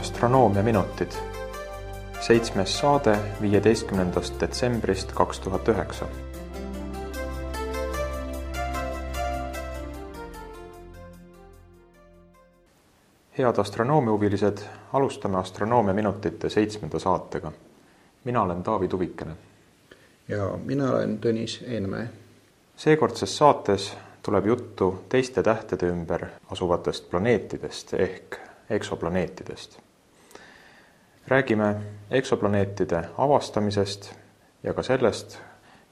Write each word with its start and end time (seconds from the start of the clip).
astronoomiaminutid. 0.00 1.12
seitsmes 2.20 2.78
saade 2.78 3.18
viieteistkümnendast 3.40 4.40
detsembrist 4.40 5.12
kaks 5.12 5.40
tuhat 5.40 5.68
üheksa. 5.68 6.06
head 13.38 13.58
astronoomiahuvilised, 13.58 14.58
alustame 14.92 15.38
astronoomiaminutite 15.38 16.48
seitsmenda 16.48 16.98
saatega. 16.98 17.52
mina 18.24 18.42
olen 18.42 18.62
Taavi 18.62 18.88
Tuvikene. 18.88 19.36
ja 20.28 20.58
mina 20.64 20.90
olen 20.90 21.18
Tõnis 21.18 21.64
Eenmäe. 21.66 22.08
seekordses 22.76 23.36
saates 23.36 23.96
tuleb 24.22 24.46
juttu 24.46 25.04
teiste 25.08 25.42
tähtede 25.42 25.86
ümber 25.86 26.26
asuvatest 26.50 27.10
planeetidest 27.10 27.94
ehk 27.94 28.36
eksoplaneetidest. 28.70 29.89
Räägime 31.28 31.74
eksoplaneetide 32.10 33.04
avastamisest 33.18 34.14
ja 34.62 34.74
ka 34.74 34.82
sellest, 34.82 35.38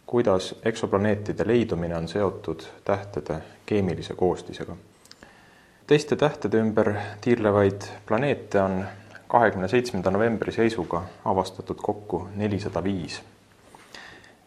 kuidas 0.07 0.55
eksoplaneetide 0.65 1.47
leidumine 1.47 1.97
on 1.97 2.09
seotud 2.09 2.61
tähtede 2.85 3.39
keemilise 3.67 4.15
koostisega. 4.15 4.77
teiste 5.87 6.17
tähtede 6.17 6.57
ümber 6.57 6.95
tiirlevaid 7.21 7.83
planeete 8.07 8.61
on 8.63 8.85
kahekümne 9.29 9.69
seitsmenda 9.69 10.11
novembri 10.11 10.53
seisuga 10.53 11.03
avastatud 11.25 11.77
kokku 11.83 12.29
nelisada 12.37 12.85
viis. 12.85 13.23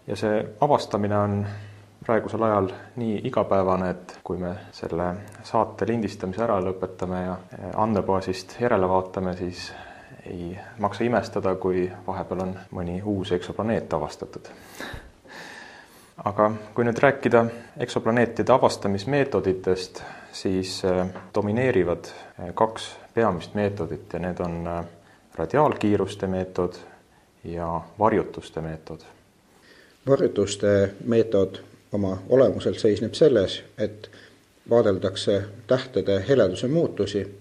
ja 0.08 0.16
see 0.16 0.48
avastamine 0.62 1.18
on 1.18 1.46
praegusel 2.06 2.44
ajal 2.44 2.72
nii 2.96 3.22
igapäevane, 3.24 3.90
et 3.90 4.20
kui 4.24 4.38
me 4.38 4.56
selle 4.72 5.14
saate 5.44 5.88
lindistamise 5.88 6.44
ära 6.44 6.58
lõpetame 6.62 7.24
ja 7.26 7.38
andmebaasist 7.78 8.58
järele 8.62 8.90
vaatame, 8.90 9.36
siis 9.38 9.72
ei 10.26 10.58
maksa 10.80 11.04
imestada, 11.04 11.56
kui 11.56 11.92
vahepeal 12.08 12.40
on 12.40 12.56
mõni 12.72 13.02
uus 13.06 13.32
eksoplaneet 13.32 13.94
avastatud. 13.94 14.50
aga 16.24 16.52
kui 16.76 16.86
nüüd 16.86 17.00
rääkida 17.02 17.46
eksoplaneetide 17.82 18.54
avastamismeetoditest, 18.54 20.04
siis 20.32 20.86
äh, 20.86 21.08
domineerivad 21.36 22.06
äh, 22.06 22.54
kaks 22.54 22.96
peamist 23.14 23.54
meetodit 23.54 24.14
ja 24.14 24.20
need 24.20 24.40
on 24.40 24.68
äh, 24.68 24.86
radiaalkiiruste 25.36 26.28
meetod 26.28 26.78
ja 27.44 27.82
varjutuste 28.00 28.62
meetod. 28.62 29.02
varjutuste 30.08 30.94
meetod 31.06 31.64
oma 31.92 32.18
olemuselt 32.30 32.80
seisneb 32.80 33.14
selles, 33.14 33.64
et 33.78 34.12
vaadeldakse 34.70 35.44
tähtede 35.68 36.24
heleduse 36.28 36.68
muutusi 36.68 37.40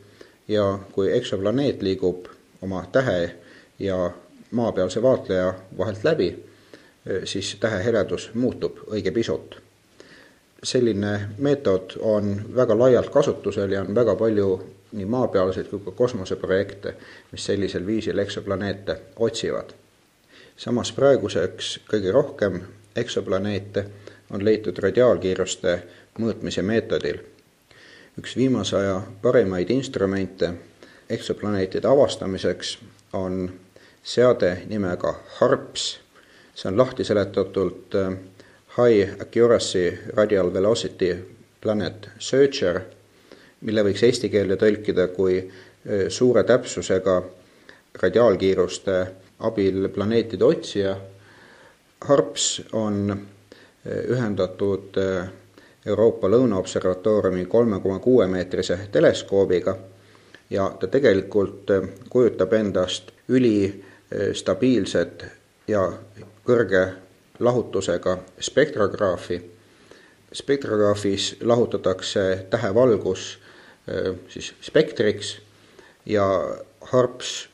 ja 0.49 0.79
kui 0.93 1.17
eksoplaneet 1.17 1.83
liigub 1.83 2.27
oma 2.63 2.85
tähe 2.93 3.35
ja 3.79 4.11
maapealse 4.51 5.03
vaatleja 5.03 5.55
vahelt 5.79 6.05
läbi, 6.05 6.47
siis 7.25 7.57
tähe 7.61 7.85
heledus 7.85 8.31
muutub 8.35 8.79
õige 8.91 9.11
pisut. 9.11 9.63
selline 10.63 11.29
meetod 11.39 11.95
on 12.01 12.43
väga 12.57 12.79
laialt 12.79 13.09
kasutusel 13.11 13.73
ja 13.73 13.81
on 13.81 13.95
väga 13.95 14.15
palju 14.17 14.49
nii 14.93 15.07
maapealseid 15.07 15.67
kui 15.71 15.81
ka 15.85 15.91
kosmoseprojekte, 15.91 16.95
mis 17.33 17.45
sellisel 17.45 17.87
viisil 17.87 18.19
eksoplaneete 18.19 19.01
otsivad. 19.17 19.73
samas 20.57 20.93
praeguseks 20.93 21.81
kõige 21.93 22.13
rohkem 22.13 22.61
eksoplaneete 22.97 23.87
on 24.31 24.45
leitud 24.45 24.79
radiaalkiiruste 24.79 25.83
mõõtmise 26.19 26.63
meetodil. 26.63 27.19
üks 28.19 28.37
viimase 28.37 28.77
aja 28.77 29.03
parimaid 29.23 29.71
instrumente 29.71 30.53
eksoplaneetide 31.11 31.89
avastamiseks 31.89 32.79
on 33.13 33.51
seade 34.03 34.63
nimega 34.67 35.15
HARPS. 35.39 36.01
see 36.55 36.69
on 36.69 36.79
lahti 36.79 37.05
seletatult 37.05 37.95
äh, 37.95 38.17
High 38.77 39.23
Accuracy 39.23 39.99
Radial 40.15 40.53
Velocity 40.53 41.15
Planet 41.61 42.09
Searcher, 42.19 42.81
mille 43.61 43.85
võiks 43.85 44.03
eesti 44.05 44.29
keelde 44.29 44.57
tõlkida 44.57 45.09
kui 45.17 45.39
äh, 45.39 46.09
suure 46.09 46.45
täpsusega 46.45 47.23
radiaalkiiruste 48.03 48.97
abil 49.39 49.89
planeetide 49.89 50.45
otsija. 50.45 50.97
HARPS 52.09 52.63
on 52.73 53.17
ühendatud 53.87 54.97
äh, 55.01 55.31
Euroopa 55.87 56.29
Lõunaobservatooriumi 56.29 57.47
kolme 57.47 57.81
koma 57.81 57.99
kuue 57.99 58.27
meetrise 58.27 58.79
teleskoobiga 58.93 59.77
ja 60.51 60.77
ta 60.81 60.87
tegelikult 60.87 61.71
äh, 61.71 61.89
kujutab 62.11 62.53
endast 62.53 63.11
ülistabiilset 63.29 65.25
ja 65.69 65.93
kõrge 66.47 66.87
lahutusega 67.39 68.19
spektrograafi. 68.41 69.41
spektrograafis 70.33 71.37
lahutatakse 71.41 72.47
tähevalgus 72.51 73.39
äh, 73.89 74.15
siis 74.29 74.55
spektriks 74.63 75.39
ja 76.07 76.27
HARPS 76.81 77.49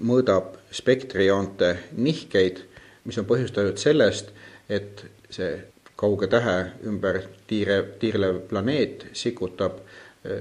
mõõdab 0.00 0.54
spektrijoonte 0.72 1.76
nihkeid, 1.96 2.60
mis 3.04 3.18
on 3.18 3.26
põhjustatud 3.26 3.76
sellest, 3.76 4.30
et 4.68 5.02
see 5.30 5.58
kauge 5.96 6.28
tähe 6.30 6.70
ümber 6.86 7.18
tiire, 7.50 7.82
tiirlev 7.98 8.38
planeet 8.48 9.08
sikutab 9.12 9.80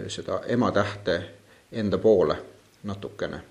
seda 0.08 0.42
ematähte 0.48 1.18
enda 1.72 1.98
poole 1.98 2.38
natukene. 2.84 3.42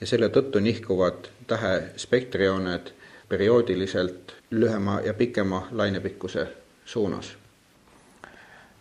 ja 0.00 0.06
selle 0.06 0.28
tõttu 0.28 0.60
nihkuvad 0.60 1.28
tähe 1.46 1.72
spektrijooned 1.96 2.92
perioodiliselt 3.28 4.34
lühema 4.50 5.00
ja 5.00 5.14
pikema 5.14 5.68
lainepikkuse 5.72 6.46
suunas. 6.84 7.36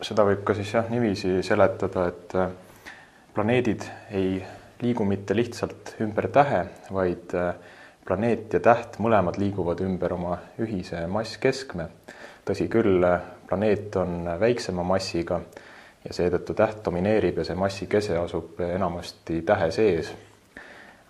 seda 0.02 0.24
võib 0.24 0.44
ka 0.44 0.53
siis 0.53 0.74
jah, 0.74 0.90
niiviisi 0.90 1.44
seletada, 1.44 2.08
et 2.08 2.35
eh, 2.35 2.50
planeedid 3.34 3.84
ei 4.12 4.40
liigu 4.81 5.06
mitte 5.06 5.35
lihtsalt 5.35 5.96
ümber 6.02 6.29
tähe, 6.31 6.63
vaid 6.94 7.34
äh, 7.35 7.53
planeet 8.08 8.53
ja 8.53 8.62
täht 8.63 9.00
mõlemad 9.03 9.38
liiguvad 9.41 9.81
ümber 9.85 10.16
oma 10.16 10.38
ühise 10.62 11.03
masskeskme. 11.12 11.90
tõsi 12.47 12.66
küll, 12.72 13.03
planeet 13.47 13.96
on 14.00 14.25
väiksema 14.40 14.84
massiga 14.84 15.41
ja 16.05 16.13
seetõttu 16.13 16.53
täht 16.53 16.83
domineerib 16.85 17.37
ja 17.37 17.45
see 17.47 17.55
massikese 17.59 18.17
asub 18.17 18.59
enamasti 18.63 19.41
tähe 19.41 19.71
sees. 19.71 20.13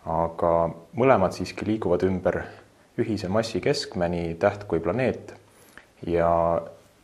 aga 0.05 0.51
mõlemad 0.97 1.35
siiski 1.35 1.65
liiguvad 1.67 2.03
ümber 2.07 2.41
ühise 2.99 3.27
massikeskme, 3.27 4.09
nii 4.09 4.35
täht 4.39 4.63
kui 4.67 4.79
planeet 4.79 5.33
ja 6.07 6.29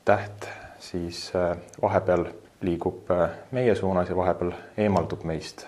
täht 0.05 0.47
siis 0.79 1.31
äh, 1.35 1.57
vahepeal 1.81 2.25
liigub 2.61 3.11
äh, 3.11 3.29
meie 3.51 3.75
suunas 3.75 4.09
ja 4.09 4.15
vahepeal 4.15 4.51
eemaldub 4.77 5.23
meist. 5.23 5.65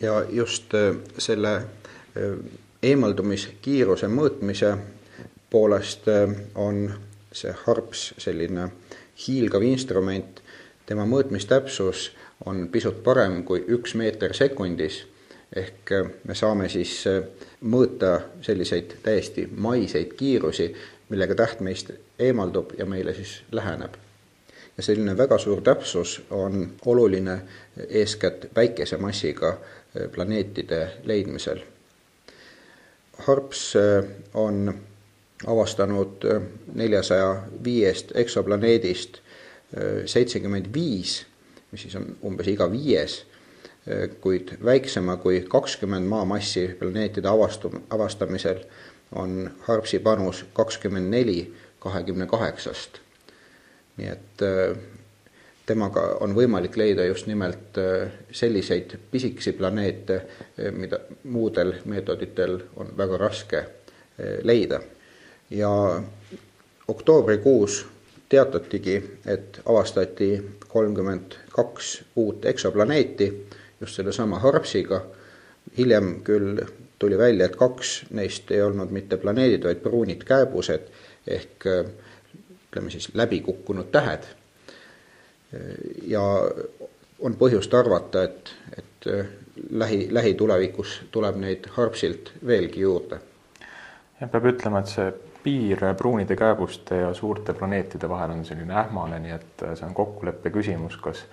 ja 0.00 0.24
just 0.30 0.74
äh, 0.74 0.96
selle 1.18 1.62
eemaldumiskiiruse 2.82 4.08
mõõtmise 4.08 4.76
poolest 5.50 6.08
on 6.54 6.90
see 7.32 7.52
harps 7.64 8.14
selline 8.18 8.66
hiilgav 9.26 9.62
instrument, 9.62 10.41
tema 10.86 11.06
mõõtmistäpsus 11.06 12.10
on 12.46 12.68
pisut 12.72 13.02
parem 13.04 13.42
kui 13.44 13.64
üks 13.68 13.94
meeter 13.94 14.34
sekundis, 14.34 15.02
ehk 15.56 15.92
äh, 15.92 16.10
me 16.24 16.34
saame 16.34 16.68
siis 16.68 16.94
äh, 17.06 17.22
mõõta 17.62 18.20
selliseid 18.42 18.96
täiesti 19.02 19.48
maiseid 19.56 20.14
kiirusi, 20.18 20.72
millega 21.08 21.34
täht 21.34 21.60
meist 21.60 21.92
eemaldub 22.18 22.72
ja 22.78 22.86
meile 22.86 23.14
siis 23.14 23.42
läheneb. 23.52 23.94
ja 24.76 24.82
selline 24.82 25.16
väga 25.16 25.38
suur 25.38 25.60
täpsus 25.60 26.22
on 26.30 26.72
oluline 26.86 27.42
eeskätt 27.88 28.46
väikese 28.56 28.96
massiga 28.96 29.58
planeetide 30.14 30.88
leidmisel 31.04 31.60
Harps 33.18 33.76
äh, 33.76 34.04
on 34.34 34.74
avastanud 35.46 36.24
äh, 36.24 36.42
neljasaja 36.74 37.42
viiest 37.64 38.12
eksoplaneedist 38.14 39.16
äh, 39.16 39.31
seitsekümmend 40.06 40.66
viis, 40.74 41.22
mis 41.72 41.86
siis 41.86 41.94
on 41.96 42.10
umbes 42.28 42.48
iga 42.52 42.66
viies, 42.68 43.22
kuid 44.20 44.52
väiksema 44.64 45.16
kui 45.22 45.40
kakskümmend 45.48 46.06
maamassi 46.06 46.66
planeetide 46.78 47.28
avastu-, 47.28 47.72
avastamisel 47.90 48.60
on 49.16 49.50
Harpsi 49.66 49.98
panus 49.98 50.44
kakskümmend 50.52 51.10
neli 51.10 51.54
kahekümne 51.80 52.26
kaheksast. 52.26 53.00
nii 53.96 54.08
et 54.08 54.44
temaga 55.66 56.04
on 56.24 56.34
võimalik 56.36 56.76
leida 56.78 57.04
just 57.06 57.28
nimelt 57.30 57.78
äh, 57.80 58.10
selliseid 58.34 58.96
pisikesi 59.10 59.54
planeete, 59.56 60.18
äh, 60.58 60.72
mida 60.74 61.00
muudel 61.24 61.76
meetoditel 61.88 62.58
on 62.76 62.92
väga 62.98 63.20
raske 63.20 63.62
äh, 63.62 64.40
leida. 64.42 64.80
ja 65.50 65.70
oktoobrikuus 66.88 67.86
teatatigi, 68.32 68.96
et 69.28 69.60
avastati 69.66 70.30
kolmkümmend 70.68 71.36
kaks 71.52 72.04
uut 72.16 72.46
eksoplaneeti 72.48 73.28
just 73.80 73.98
sellesama 73.98 74.38
Harpsiga, 74.40 75.02
hiljem 75.78 76.14
küll 76.24 76.62
tuli 76.98 77.18
välja, 77.18 77.46
et 77.46 77.56
kaks 77.56 78.04
neist 78.14 78.50
ei 78.50 78.62
olnud 78.62 78.92
mitte 78.94 79.18
planeedid, 79.20 79.64
vaid 79.66 79.82
pruunid 79.84 80.22
kääbused 80.24 80.88
ehk 81.26 81.66
ütleme 81.66 82.90
siis 82.90 83.10
läbikukkunud 83.14 83.90
tähed. 83.92 84.24
ja 86.08 86.22
on 87.20 87.34
põhjust 87.36 87.74
arvata, 87.76 88.22
et, 88.22 88.54
et 88.78 89.08
lähi, 89.70 90.06
lähitulevikus 90.10 91.02
tuleb 91.12 91.36
neid 91.36 91.68
Harpsilt 91.76 92.32
veelgi 92.46 92.80
juurde. 92.80 93.20
jah, 94.20 94.30
peab 94.30 94.48
ütlema, 94.54 94.80
et 94.80 94.94
see 94.94 95.12
piir 95.42 95.80
pruunide 95.98 96.36
kääbuste 96.36 96.96
ja 96.96 97.14
suurte 97.14 97.54
planeetide 97.54 98.08
vahel 98.08 98.30
on 98.30 98.44
selline 98.44 98.76
ähmane, 98.78 99.18
nii 99.22 99.32
et 99.34 99.64
see 99.74 99.86
on 99.86 99.94
kokkuleppe 99.94 100.50
küsimus, 100.54 100.96
kas 101.02 101.24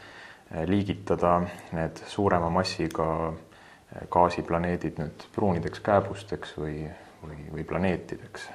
liigitada 0.65 1.41
need 1.77 2.01
suurema 2.09 2.49
massiga 2.49 3.33
gaasiplaneedid 4.09 4.97
nüüd 5.01 5.27
pruunideks 5.35 5.81
kääbusteks 5.85 6.55
või, 6.57 6.87
või, 7.21 7.37
või 7.53 7.65
planeetideks 7.69 8.49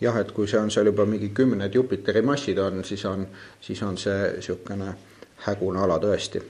jah, 0.00 0.16
et 0.20 0.32
kui 0.32 0.48
see 0.48 0.60
on 0.60 0.70
seal 0.72 0.90
juba 0.90 1.06
mingi 1.08 1.30
kümned 1.36 1.74
Jupiteri 1.74 2.22
massid 2.24 2.58
on, 2.58 2.82
siis 2.84 3.04
on, 3.08 3.26
siis 3.60 3.82
on 3.82 3.96
see 4.00 4.32
niisugune 4.36 4.92
hägune 5.46 5.82
ala 5.84 5.98
tõesti. 6.02 6.42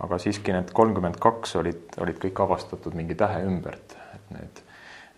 aga 0.00 0.16
siiski 0.18 0.52
need 0.54 0.70
kolmkümmend 0.72 1.18
kaks 1.20 1.58
olid, 1.60 1.82
olid 2.00 2.16
kõik 2.22 2.38
avastatud 2.40 2.94
mingi 2.96 3.14
tähe 3.20 3.42
ümbert, 3.44 3.96
et 4.14 4.30
need, 4.32 4.62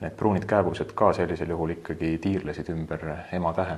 need 0.03 0.17
pruunid 0.19 0.45
kääbused 0.51 0.93
ka 0.95 1.13
sellisel 1.13 1.55
juhul 1.55 1.77
ikkagi 1.79 2.19
tiirlesid 2.19 2.69
ümber 2.75 3.05
ema 3.33 3.53
tähe. 3.55 3.77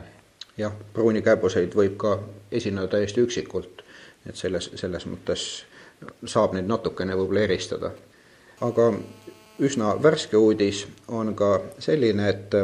jah, 0.59 0.73
pruuni 0.93 1.23
kääbuseid 1.23 1.75
võib 1.77 1.97
ka 1.97 2.19
esineda 2.53 2.89
täiesti 2.89 3.21
üksikult 3.21 3.85
et 4.29 4.37
selles, 4.37 4.71
selles 4.79 5.07
mõttes 5.09 5.45
saab 6.29 6.55
neid 6.57 6.69
natukene 6.69 7.17
võib-olla 7.17 7.45
eristada. 7.47 7.91
aga 8.61 8.93
üsna 9.61 9.95
värske 10.03 10.37
uudis 10.37 10.87
on 11.09 11.35
ka 11.35 11.61
selline, 11.79 12.29
et 12.29 12.55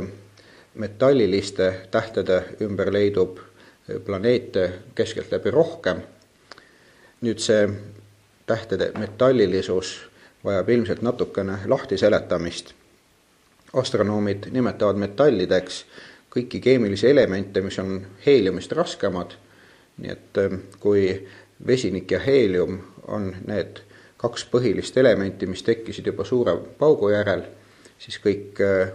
metalliliste 0.74 1.72
tähtede 1.90 2.44
ümber 2.60 2.92
leidub 2.92 3.38
planeete 4.04 4.72
keskeltläbi 4.94 5.50
rohkem. 5.50 6.02
nüüd 7.20 7.38
see 7.38 7.68
tähtede 8.46 8.92
metallilisus 8.98 10.00
vajab 10.44 10.68
ilmselt 10.68 11.02
natukene 11.02 11.58
lahti 11.66 11.98
seletamist. 11.98 12.74
Astronoomid 13.74 14.50
nimetavad 14.50 14.98
metallideks 14.98 15.84
kõiki 16.30 16.60
keemilisi 16.62 17.10
elemente, 17.10 17.60
mis 17.60 17.78
on 17.82 18.00
heeliumist 18.26 18.72
raskemad, 18.72 19.34
nii 20.00 20.10
et 20.10 20.40
kui 20.80 21.04
vesinik 21.66 22.10
ja 22.10 22.20
heelium 22.22 22.78
on 23.08 23.32
need 23.46 23.82
kaks 24.20 24.44
põhilist 24.52 24.96
elementi, 25.00 25.46
mis 25.46 25.62
tekkisid 25.66 26.06
juba 26.06 26.24
suure 26.28 26.54
paugu 26.78 27.10
järel, 27.10 27.42
siis 27.98 28.20
kõik 28.22 28.60
äh, 28.64 28.92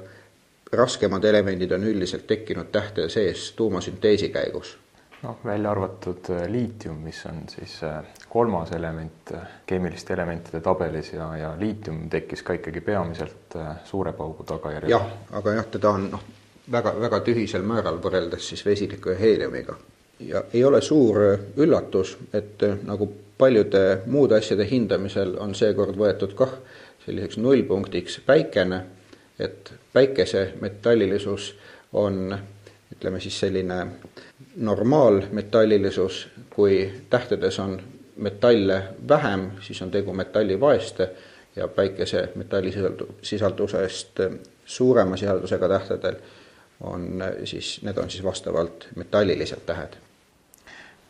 raskemad 0.72 1.26
elemendid 1.26 1.72
on 1.72 1.84
üldiselt 1.84 2.28
tekkinud 2.28 2.72
tähtede 2.72 3.10
sees 3.10 3.52
tuumasünteesi 3.58 4.30
käigus. 4.30 4.76
Noh, 5.24 5.38
välja 5.46 5.72
arvatud 5.72 6.30
äh, 6.30 6.46
liitium, 6.52 6.98
mis 7.04 7.26
on 7.26 7.44
siis 7.50 7.78
äh, 7.84 8.04
kolmas 8.30 8.72
element 8.72 9.34
keemiliste 9.66 10.14
elementide 10.14 10.62
tabelis 10.62 11.14
ja, 11.14 11.30
ja 11.38 11.54
liitium 11.60 12.10
tekkis 12.10 12.44
ka 12.44 12.54
ikkagi 12.60 12.82
peamiselt 12.82 13.58
suure 13.84 14.14
paugu 14.14 14.44
tagajärjel. 14.44 14.92
jah, 14.92 15.12
aga 15.32 15.60
jah, 15.60 15.68
teda 15.72 15.90
on 15.90 16.10
noh, 16.12 16.24
väga, 16.72 16.96
väga 17.00 17.20
tühisel 17.26 17.64
määral 17.68 18.00
võrreldes 18.04 18.50
siis 18.54 18.66
vesiniku 18.66 19.16
ja 19.16 19.20
heeliumiga 19.20 19.78
ja 20.20 20.44
ei 20.54 20.64
ole 20.64 20.82
suur 20.82 21.20
üllatus, 21.58 22.18
et 22.34 22.62
nagu 22.84 23.10
paljude 23.38 24.02
muude 24.06 24.38
asjade 24.38 24.68
hindamisel 24.70 25.36
on 25.40 25.56
seekord 25.56 25.98
võetud 26.00 26.36
kah 26.38 26.54
selliseks 27.06 27.38
nullpunktiks 27.38 28.20
päikene, 28.26 28.82
et 29.40 29.74
päikese 29.94 30.54
metallilisus 30.62 31.54
on 31.94 32.38
ütleme 32.96 33.20
siis 33.20 33.40
selline 33.40 33.80
normaalmetallilisus, 34.56 36.30
kui 36.50 36.94
tähtedes 37.10 37.60
on 37.60 37.82
metalle 38.16 38.84
vähem, 39.08 39.52
siis 39.62 39.82
on 39.82 39.92
tegu 39.92 40.14
metallivaeste 40.14 41.10
ja 41.56 41.68
päikese 41.68 42.30
metallisisaldusest 42.36 44.20
suurema 44.66 45.18
sisaldusega 45.18 45.70
tähtedel 45.70 46.16
on 46.82 47.24
siis, 47.44 47.80
need 47.84 47.98
on 47.98 48.10
siis 48.10 48.24
vastavalt 48.24 48.88
metallilised 48.96 49.64
tähed. 49.66 49.96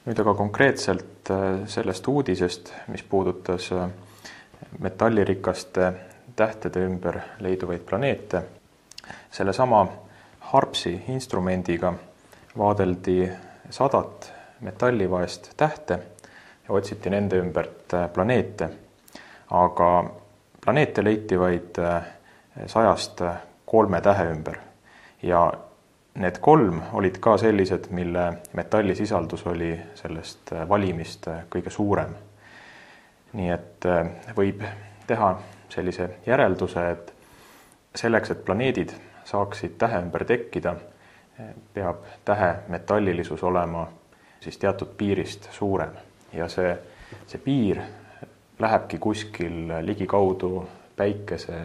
Nüüd 0.06 0.20
aga 0.22 0.34
konkreetselt 0.38 1.32
äh, 1.34 1.64
sellest 1.66 2.08
uudisest, 2.08 2.74
mis 2.88 3.04
puudutas 3.04 3.72
metallirikaste 4.80 5.94
tähtede 6.36 6.86
ümber 6.86 7.20
leiduvaid 7.40 7.82
planeete, 7.90 8.42
sellesama 9.32 9.88
Harpsi 10.40 11.02
instrumendiga 11.10 11.94
vaadeldi 12.58 13.30
sadat 13.70 14.32
metallivaest 14.62 15.52
tähte 15.58 16.00
ja 16.68 16.74
otsiti 16.74 17.10
nende 17.10 17.40
ümbert 17.42 17.94
äh, 17.94 18.10
planeete, 18.14 18.70
aga 19.52 19.92
planeete 20.66 21.04
leiti 21.04 21.40
vaid 21.40 21.78
sajast 22.66 23.22
kolme 23.66 24.02
tähe 24.02 24.24
ümber 24.32 24.58
ja 25.22 25.52
Need 26.16 26.38
kolm 26.40 26.80
olid 26.96 27.18
ka 27.20 27.34
sellised, 27.38 27.90
mille 27.92 28.34
metallisisaldus 28.56 29.42
oli 29.52 29.74
sellest 30.00 30.54
äh, 30.54 30.62
valimist 30.70 31.28
äh, 31.28 31.42
kõige 31.52 31.70
suurem. 31.70 32.14
nii 33.36 33.50
et 33.52 33.86
äh, 33.86 34.08
võib 34.38 34.64
teha 35.08 35.34
sellise 35.70 36.08
järelduse, 36.26 36.86
et 36.92 37.12
selleks, 38.00 38.32
et 38.32 38.46
planeedid 38.48 38.94
saaksid 39.28 39.76
tähe 39.78 40.00
ümber 40.06 40.24
tekkida, 40.24 40.78
peab 41.74 42.04
tähe 42.26 42.56
metallilisus 42.68 43.44
olema 43.44 43.88
siis 44.40 44.58
teatud 44.58 44.94
piirist 44.98 45.50
suurem. 45.52 45.92
Ja 46.34 46.48
see, 46.48 46.72
see 47.28 47.40
piir 47.44 47.82
lähebki 48.60 48.98
kuskil 48.98 49.72
ligikaudu 49.82 50.68
päikese 50.96 51.60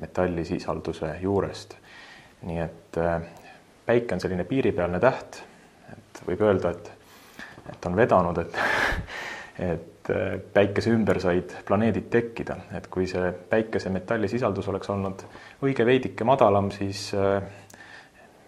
metallisisalduse 0.00 1.16
juurest. 1.20 1.76
nii 2.44 2.58
et 2.60 2.98
päike 3.86 4.14
on 4.14 4.20
selline 4.20 4.44
piiripealne 4.44 5.00
täht, 5.00 5.40
et 5.92 6.22
võib 6.28 6.44
öelda, 6.44 6.72
et, 6.74 6.90
et 7.72 7.88
on 7.88 7.96
vedanud, 7.96 8.40
et, 8.40 8.58
et 9.72 10.12
äh, 10.12 10.36
päikese 10.54 10.92
ümber 10.94 11.20
said 11.22 11.52
planeedid 11.68 12.08
tekkida, 12.12 12.56
et 12.76 12.88
kui 12.92 13.08
see 13.10 13.32
päikese 13.50 13.92
metallisisaldus 13.94 14.68
oleks 14.72 14.92
olnud 14.94 15.26
õige 15.64 15.86
veidike 15.86 16.26
madalam, 16.28 16.70
siis 16.74 17.10
äh, 17.16 17.42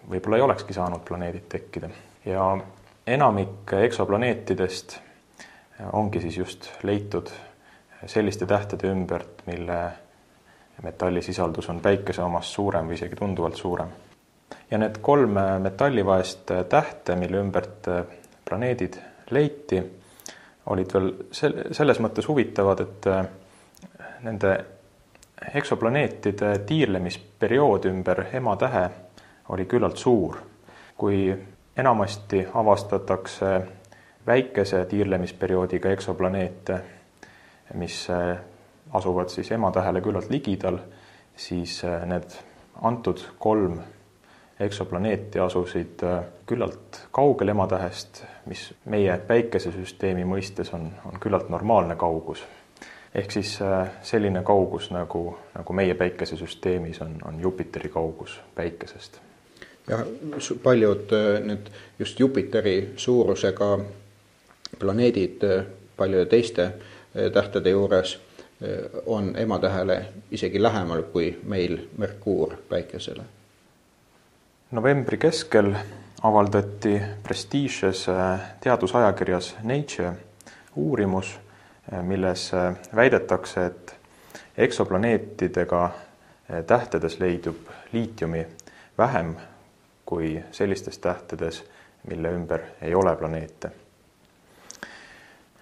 võib-olla 0.09 0.39
ei 0.39 0.45
olekski 0.45 0.73
saanud 0.73 1.03
planeedid 1.07 1.47
tekkida. 1.49 1.89
Ja 2.25 2.49
enamik 3.07 3.73
eksoplaneetidest 3.81 4.97
ongi 5.93 6.21
siis 6.21 6.37
just 6.37 6.69
leitud 6.83 7.29
selliste 8.05 8.45
tähtede 8.45 8.91
ümbert, 8.91 9.43
mille 9.45 9.79
metallisisaldus 10.83 11.69
on 11.69 11.79
päikese 11.81 12.21
omast 12.21 12.53
suurem 12.53 12.89
või 12.89 12.97
isegi 12.99 13.15
tunduvalt 13.15 13.57
suurem. 13.57 13.89
Ja 14.71 14.77
need 14.77 14.99
kolm 15.01 15.39
metallivaest 15.63 16.51
tähte, 16.69 17.15
mille 17.15 17.41
ümbert 17.41 17.87
planeedid 18.45 18.99
leiti, 19.31 19.81
olid 20.67 20.93
veel 20.93 21.11
sel-, 21.31 21.61
selles 21.75 21.99
mõttes 22.03 22.27
huvitavad, 22.27 22.83
et 22.83 23.07
äh, 23.11 23.25
nende 24.23 24.53
eksoplaneetide 25.55 26.53
tiirlemisperiood 26.67 27.85
ümber 27.89 28.25
ematähe 28.35 28.87
oli 29.49 29.65
küllalt 29.65 29.97
suur. 29.97 30.37
kui 30.97 31.37
enamasti 31.77 32.47
avastatakse 32.53 33.61
väikese 34.27 34.85
tiirlemisperioodiga 34.85 35.89
eksoplaneete, 35.89 36.79
mis 37.73 38.09
äh, 38.09 38.37
asuvad 38.93 39.29
siis 39.29 39.51
ematähele 39.51 40.01
küllalt 40.01 40.29
ligidal, 40.29 40.77
siis 41.35 41.83
äh, 41.85 42.05
need 42.05 42.35
antud 42.81 43.23
kolm 43.39 43.79
eksoplaneeti 44.59 45.39
asusid 45.39 46.03
äh, 46.03 46.23
küllalt 46.45 47.07
kaugel 47.11 47.53
ematähest, 47.53 48.23
mis 48.45 48.73
meie 48.85 49.17
päikesesüsteemi 49.17 50.25
mõistes 50.25 50.73
on, 50.73 50.89
on 51.05 51.19
küllalt 51.19 51.49
normaalne 51.49 51.95
kaugus. 51.95 52.43
ehk 53.15 53.31
siis 53.31 53.59
selline 54.01 54.43
kaugus, 54.43 54.91
nagu, 54.91 55.37
nagu 55.55 55.73
meie 55.73 55.93
päikesesüsteemis 55.93 57.01
on, 57.01 57.15
on 57.25 57.39
Jupiteri 57.41 57.89
kaugus 57.89 58.41
päikesest. 58.55 59.26
Jah, 59.87 60.03
paljud 60.63 61.13
äh, 61.13 61.39
need 61.45 61.71
just 61.99 62.19
Jupiteri 62.19 62.93
suurusega 62.95 63.79
planeedid 64.79 65.41
paljude 65.97 66.25
teiste 66.25 66.71
tähtede 67.33 67.69
juures 67.69 68.19
on 69.05 69.31
ematähele 69.37 70.05
isegi 70.31 70.63
lähemal 70.63 71.01
kui 71.01 71.39
meil 71.43 71.77
Merkuur 71.97 72.53
päikesele. 72.69 73.23
Novembri 74.71 75.17
keskel 75.17 75.73
avaldati 76.23 77.01
prestiižses 77.23 78.09
äh, 78.09 78.39
teadusajakirjas 78.59 79.55
Nature 79.63 80.13
uurimus, 80.75 81.39
äh, 81.93 82.03
milles 82.03 82.53
äh, 82.53 82.75
väidetakse, 82.95 83.65
et 83.65 83.95
eksoplaneetidega 84.57 85.91
tähtedes 86.67 87.19
leidub 87.19 87.55
liitiumi 87.91 88.47
vähem 88.97 89.35
kui 90.07 90.31
sellistes 90.51 90.97
tähtedes, 91.03 91.59
mille 92.07 92.31
ümber 92.31 92.63
ei 92.81 92.95
ole 92.95 93.15
planeete. 93.15 93.71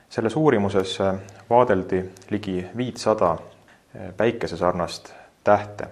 selles 0.09 0.35
uurimuses 0.35 0.99
eh, 1.01 1.19
vaadeldi 1.49 2.05
ligi 2.29 2.65
viitsada 2.77 3.37
päikesesarnast 4.17 5.13
tähte, 5.43 5.87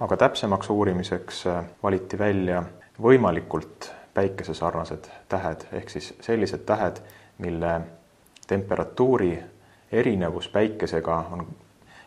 aga 0.00 0.16
täpsemaks 0.16 0.70
uurimiseks 0.70 1.44
valiti 1.82 2.18
välja 2.18 2.62
võimalikult 3.02 3.90
päikesesarnased 4.14 5.08
tähed, 5.28 5.66
ehk 5.72 5.88
siis 5.90 6.14
sellised 6.20 6.64
tähed, 6.66 7.00
mille 7.38 7.80
temperatuuri 8.46 9.42
erinevus 9.92 10.48
päikesega 10.48 11.24
on 11.30 11.46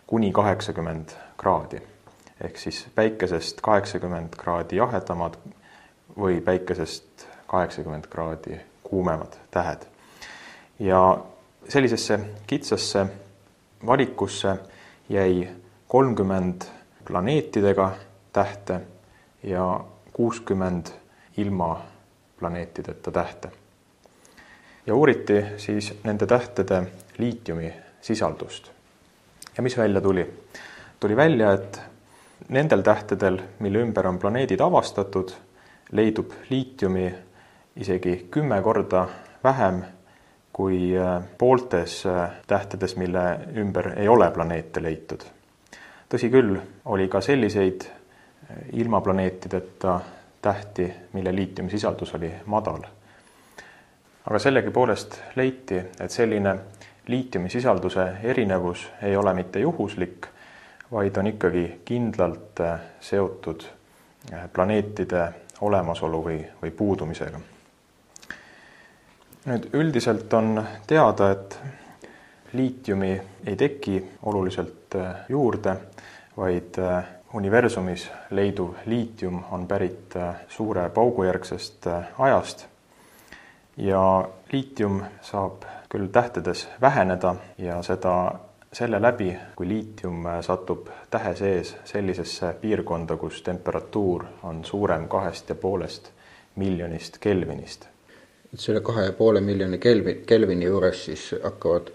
kuni 0.07 0.31
kaheksakümmend 0.31 1.09
kraadi. 1.37 1.81
ehk 2.41 2.57
siis 2.57 2.87
päikesest 2.95 3.61
kaheksakümmend 3.61 4.35
kraadi 4.37 4.75
jahedamad 4.75 5.33
või 6.17 6.41
päikesest 6.41 7.27
kaheksakümmend 7.47 8.07
kraadi 8.09 8.59
kuumemad 8.83 9.33
tähed. 9.51 9.85
ja 10.79 11.17
sellisesse 11.69 12.19
kitsasse 12.47 13.05
valikusse 13.85 14.55
jäi 15.09 15.49
kolmkümmend 15.87 16.61
planeetidega 17.05 17.91
tähte 18.33 18.81
ja 19.43 19.85
kuuskümmend 20.13 20.87
ilma 21.37 21.81
planeetideta 22.39 23.11
tähte. 23.11 23.51
ja 24.87 24.95
uuriti 24.95 25.45
siis 25.57 25.93
nende 26.03 26.25
tähtede 26.25 26.83
liitiumi 27.17 27.73
sisaldust. 28.01 28.71
ja 29.57 29.63
mis 29.63 29.77
välja 29.77 30.01
tuli? 30.01 30.33
tuli 30.99 31.15
välja, 31.15 31.53
et 31.53 31.81
nendel 32.49 32.81
tähtedel, 32.81 33.41
mille 33.59 33.79
ümber 33.79 34.07
on 34.07 34.19
planeedid 34.19 34.59
avastatud, 34.59 35.31
leidub 35.93 36.31
liitiumi 36.49 37.13
isegi 37.75 38.27
kümme 38.31 38.61
korda 38.61 39.07
vähem 39.43 39.83
kui 40.53 40.97
äh, 40.97 41.23
pooltes 41.37 42.05
äh, 42.05 42.31
tähtedes, 42.47 42.95
mille 42.95 43.39
ümber 43.55 43.99
ei 43.99 44.07
ole 44.07 44.31
planeete 44.31 44.83
leitud. 44.83 45.23
tõsi 46.13 46.29
küll, 46.29 46.59
oli 46.85 47.07
ka 47.09 47.21
selliseid 47.21 47.87
äh, 47.87 48.57
ilma 48.73 49.01
planeetideta 49.01 49.99
tähti, 50.41 50.93
mille 51.13 51.35
liitiumsisaldus 51.35 52.13
oli 52.15 52.31
madal. 52.45 52.85
aga 54.25 54.39
sellegipoolest 54.39 55.21
leiti, 55.35 55.81
et 55.99 56.11
selline 56.11 56.55
liitiumisisalduse 57.07 58.07
erinevus 58.23 58.91
ei 59.01 59.15
ole 59.17 59.33
mitte 59.33 59.59
juhuslik, 59.59 60.27
vaid 60.91 61.17
on 61.17 61.27
ikkagi 61.27 61.81
kindlalt 61.85 62.61
seotud 62.99 63.63
planeetide 64.53 65.33
olemasolu 65.63 66.21
või, 66.25 66.37
või 66.61 66.71
puudumisega. 66.71 67.39
nüüd 69.45 69.69
üldiselt 69.73 70.33
on 70.33 70.63
teada, 70.87 71.31
et 71.31 71.59
liitiumi 72.53 73.11
ei 73.45 73.55
teki 73.55 73.97
oluliselt 74.23 74.95
juurde, 75.29 75.75
vaid 76.37 76.79
universumis 77.33 78.11
leiduv 78.29 78.73
liitium 78.85 79.43
on 79.51 79.67
pärit 79.67 80.15
äh, 80.15 80.35
suure 80.47 80.89
paugujärgsest 80.89 81.87
äh, 81.87 82.05
ajast 82.19 82.65
ja 83.77 84.29
liitium 84.51 85.01
saab 85.21 85.65
küll 85.89 86.07
tähtedes 86.07 86.67
väheneda 86.81 87.35
ja 87.57 87.81
seda 87.81 88.33
selle 88.73 89.01
läbi, 89.01 89.37
kui 89.55 89.67
liitium 89.67 90.25
äh, 90.25 90.41
satub 90.41 90.87
tähe 91.09 91.35
sees 91.35 91.75
sellisesse 91.85 92.53
piirkonda, 92.61 93.17
kus 93.17 93.41
temperatuur 93.41 94.25
on 94.43 94.65
suurem 94.65 95.07
kahest 95.07 95.49
ja 95.49 95.55
poolest 95.55 96.11
miljonist 96.55 97.17
kelvinist. 97.17 97.87
selle 98.55 98.81
kahe 98.81 99.05
ja 99.05 99.13
poole 99.13 99.41
miljoni 99.41 99.77
kelvi, 99.77 100.23
kelvini 100.25 100.65
juures 100.65 101.05
siis 101.05 101.35
hakkavad 101.43 101.87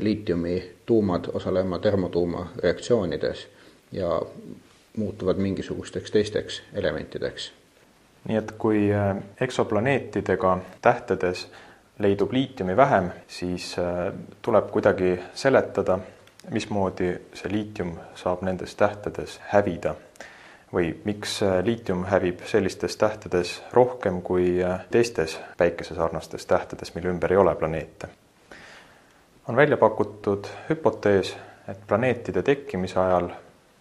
liitiumi 0.00 0.72
tuumad 0.86 1.24
osalema 1.32 1.78
termotuumareaktsioonides 1.78 3.48
ja 3.92 4.22
muutuvad 4.96 5.36
mingisugusteks 5.36 6.10
teisteks 6.10 6.62
elementideks. 6.74 7.52
nii 8.28 8.36
et 8.36 8.52
kui 8.58 8.92
äh, 8.94 9.16
eksoplaneetidega 9.40 10.58
tähtedes 10.82 11.48
leidub 11.98 12.32
liitiumi 12.32 12.76
vähem, 12.76 13.10
siis 13.26 13.76
äh, 13.78 14.12
tuleb 14.42 14.70
kuidagi 14.70 15.20
seletada, 15.34 15.98
mismoodi 16.50 17.12
see 17.34 17.52
liitium 17.52 17.96
saab 18.14 18.42
nendes 18.42 18.74
tähtedes 18.74 19.40
hävida 19.52 19.94
või 20.72 20.92
miks 21.04 21.42
äh, 21.42 21.58
liitium 21.64 22.04
hävib 22.04 22.40
sellistes 22.46 22.96
tähtedes 22.96 23.62
rohkem 23.72 24.22
kui 24.22 24.58
teistes 24.90 25.40
päikesesarnastes 25.56 26.46
tähtedes, 26.46 26.94
mille 26.94 27.08
ümber 27.08 27.32
ei 27.32 27.36
ole 27.36 27.54
planeete. 27.54 28.08
on 29.48 29.56
välja 29.56 29.76
pakutud 29.76 30.46
hüpotees, 30.70 31.36
et 31.68 31.86
planeetide 31.86 32.42
tekkimise 32.42 33.00
ajal 33.00 33.28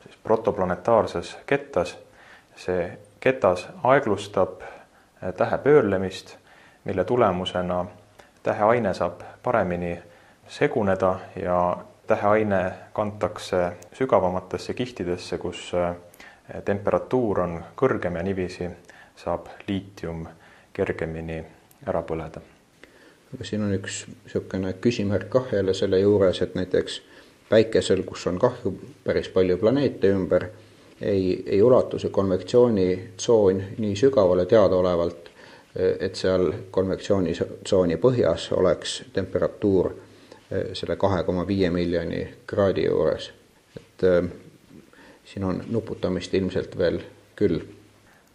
siis 0.03 0.17
protoplanetaarses 0.23 1.37
kettas. 1.45 1.97
see 2.55 2.97
ketas 3.19 3.67
aeglustab 3.83 4.61
eh, 4.61 5.33
tähe 5.33 5.57
pöörlemist, 5.57 6.37
mille 6.83 7.03
tulemusena 7.03 7.85
täheaine 8.43 8.93
saab 8.93 9.21
paremini 9.43 9.99
seguneda 10.47 11.15
ja 11.35 11.77
täheaine 12.07 12.71
kantakse 12.93 13.71
sügavamatesse 13.93 14.73
kihtidesse, 14.73 15.37
kus 15.37 15.71
eh, 15.73 15.95
temperatuur 16.65 17.39
on 17.39 17.59
kõrgem 17.77 18.17
ja 18.17 18.23
niiviisi 18.23 18.69
saab 19.15 19.47
liitium 19.67 20.25
kergemini 20.73 21.39
ära 21.87 22.01
põleda. 22.03 22.41
aga 23.33 23.43
siin 23.43 23.63
on 23.63 23.73
üks 23.75 24.05
niisugune 24.07 24.73
küsimärk 24.81 25.29
kah 25.29 25.53
jälle 25.53 25.73
selle 25.73 25.99
juures, 25.99 26.41
et 26.41 26.55
näiteks 26.55 27.01
päikesel, 27.49 28.03
kus 28.03 28.27
on 28.27 28.39
kah 28.39 28.53
ju 28.63 28.75
päris 29.03 29.29
palju 29.29 29.57
planeete 29.57 30.09
ümber, 30.13 30.47
ei, 31.01 31.43
ei 31.45 31.61
ulatu 31.61 31.99
see 31.99 32.09
konvektsioonitsoon 32.09 33.63
nii 33.77 33.95
sügavale 33.95 34.45
teadaolevalt, 34.45 35.29
et 35.75 36.15
seal 36.15 36.51
konvektsioonitsooni 36.71 37.97
põhjas 37.99 38.51
oleks 38.55 39.01
temperatuur 39.13 39.91
eh, 39.91 40.04
selle 40.73 40.95
kahe 40.95 41.23
koma 41.23 41.47
viie 41.47 41.69
miljoni 41.69 42.27
kraadi 42.45 42.85
juures. 42.85 43.31
et 43.77 44.03
äh, 44.03 44.29
siin 45.25 45.43
on 45.43 45.63
nuputamist 45.69 46.33
ilmselt 46.33 46.77
veel 46.77 47.01
küll. 47.35 47.59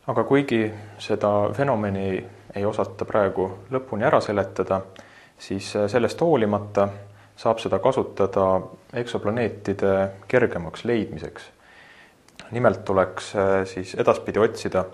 aga 0.07 0.25
kuigi 0.25 0.71
seda 0.99 1.51
fenomeni 1.55 2.25
ei 2.55 2.65
osata 2.67 3.05
praegu 3.05 3.47
lõpuni 3.71 4.07
ära 4.07 4.21
seletada, 4.21 4.81
siis 5.39 5.71
eh, 5.77 5.87
sellest 5.89 6.21
hoolimata 6.21 6.89
saab 7.41 7.61
seda 7.63 7.79
kasutada 7.79 8.47
eksoplaneetide 9.01 9.95
kergemaks 10.29 10.85
leidmiseks. 10.85 11.51
nimelt 12.51 12.85
tuleks 12.85 13.37
äh, 13.37 13.65
siis 13.65 13.95
edaspidi 13.95 14.39
otsida 14.39 14.85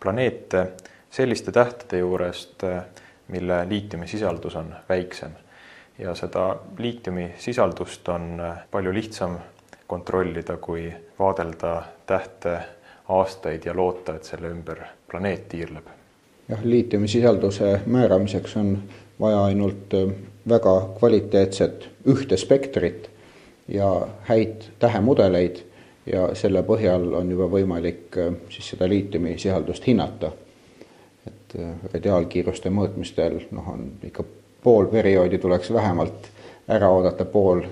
planeete 0.00 0.66
selliste 1.10 1.52
tähtede 1.52 1.98
juurest, 1.98 2.64
äh, 2.64 2.84
mille 3.28 3.68
liitiumisisaldus 3.68 4.56
on 4.56 4.74
väiksem. 4.88 5.30
Ja 5.98 6.14
seda 6.14 6.56
liitiumisisaldust 6.78 8.08
on 8.08 8.40
äh, 8.40 8.56
palju 8.70 8.94
lihtsam 8.94 9.38
kontrollida, 9.86 10.56
kui 10.56 10.92
vaadelda 11.18 11.82
tähte 12.06 12.58
aastaid 13.08 13.66
ja 13.66 13.76
loota, 13.76 14.14
et 14.14 14.24
selle 14.24 14.48
ümber 14.50 14.80
planeet 15.10 15.48
tiirleb. 15.48 15.86
jah, 16.48 16.64
liitiumisisalduse 16.64 17.80
määramiseks 17.86 18.56
on 18.56 18.78
vaja 19.20 19.44
ainult 19.44 19.94
väga 20.48 20.74
kvaliteetset 20.98 21.88
ühte 22.06 22.36
spektrit 22.36 23.10
ja 23.68 24.06
häid 24.28 24.66
tähemudeleid 24.78 25.62
ja 26.06 26.28
selle 26.36 26.62
põhjal 26.62 27.14
on 27.16 27.30
juba 27.30 27.48
võimalik 27.48 28.18
äh, 28.18 28.32
siis 28.48 28.72
seda 28.74 28.88
liitiumi 28.88 29.38
sisaldust 29.38 29.86
hinnata. 29.86 30.32
et 31.26 31.54
äh, 31.58 31.76
radiaalkiiruste 31.92 32.70
mõõtmistel 32.70 33.40
noh, 33.50 33.68
on 33.68 33.92
ikka 34.04 34.24
pool 34.64 34.86
perioodi 34.88 35.38
tuleks 35.38 35.72
vähemalt 35.72 36.30
ära 36.68 36.88
oodata, 36.88 37.24
pool 37.24 37.62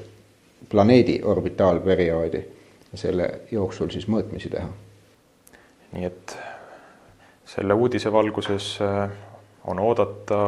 planeedi 0.68 1.20
orbitaalperioodi 1.24 2.44
ja 2.92 2.98
selle 2.98 3.28
jooksul 3.50 3.88
siis 3.90 4.08
mõõtmisi 4.08 4.52
teha. 4.52 4.68
nii 5.92 6.04
et 6.04 6.36
selle 7.44 7.74
uudise 7.74 8.12
valguses 8.12 8.78
äh, 8.80 9.10
on 9.64 9.78
oodata 9.78 10.38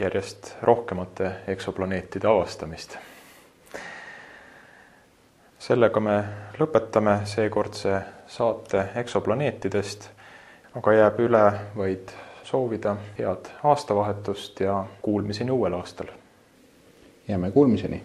järjest 0.00 0.54
rohkemate 0.62 1.30
eksoplaneetide 1.46 2.28
avastamist. 2.28 2.96
sellega 5.58 6.00
me 6.00 6.16
lõpetame 6.60 7.20
seekordse 7.24 8.00
saate 8.26 8.84
eksoplaneetidest, 9.02 10.08
aga 10.78 10.92
jääb 10.92 11.18
üle 11.20 11.44
vaid 11.76 12.12
soovida 12.46 12.96
head 13.18 13.50
aastavahetust 13.64 14.60
ja 14.60 14.84
kuulmiseni 15.02 15.50
uuel 15.50 15.72
aastal. 15.74 16.06
jääme 17.28 17.50
kuulmiseni 17.50 18.02